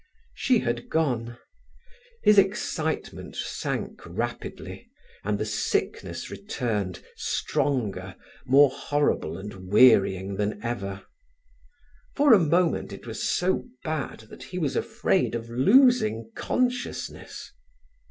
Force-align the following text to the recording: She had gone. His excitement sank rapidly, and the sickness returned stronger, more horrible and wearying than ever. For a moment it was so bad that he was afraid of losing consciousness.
She 0.33 0.57
had 0.57 0.89
gone. 0.89 1.37
His 2.23 2.39
excitement 2.39 3.35
sank 3.35 4.01
rapidly, 4.03 4.89
and 5.23 5.37
the 5.37 5.45
sickness 5.45 6.31
returned 6.31 7.01
stronger, 7.15 8.15
more 8.43 8.71
horrible 8.71 9.37
and 9.37 9.69
wearying 9.71 10.37
than 10.37 10.59
ever. 10.63 11.05
For 12.15 12.33
a 12.33 12.39
moment 12.39 12.91
it 12.91 13.05
was 13.05 13.21
so 13.21 13.65
bad 13.83 14.21
that 14.21 14.41
he 14.41 14.57
was 14.57 14.75
afraid 14.75 15.35
of 15.35 15.51
losing 15.51 16.31
consciousness. 16.35 17.51